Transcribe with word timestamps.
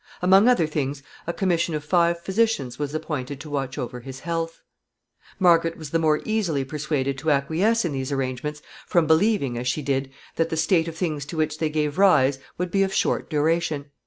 Among 0.23 0.47
other 0.47 0.65
things, 0.65 1.03
a 1.27 1.31
commission 1.31 1.75
of 1.75 1.83
five 1.83 2.19
physicians 2.19 2.79
was 2.79 2.95
appointed 2.95 3.39
to 3.41 3.51
watch 3.51 3.77
over 3.77 3.99
his 3.99 4.21
health. 4.21 4.59
[Sidenote: 4.59 4.79
She 4.79 5.29
concludes 5.29 5.29
to 5.29 5.29
submit.] 5.29 5.45
Margaret 5.45 5.77
was 5.77 5.89
the 5.91 5.99
more 5.99 6.21
easily 6.33 6.63
persuaded 6.65 7.17
to 7.19 7.29
acquiesce 7.29 7.85
in 7.85 7.91
these 7.91 8.11
arrangements 8.11 8.61
from 8.87 9.05
believing, 9.05 9.59
as 9.59 9.67
she 9.67 9.83
did, 9.83 10.09
that 10.37 10.49
the 10.49 10.57
state 10.57 10.87
of 10.87 10.97
things 10.97 11.23
to 11.25 11.37
which 11.37 11.59
they 11.59 11.69
gave 11.69 11.99
rise 11.99 12.39
would 12.57 12.71
be 12.71 12.81
of 12.81 12.91
short 12.91 13.29
duration. 13.29 13.91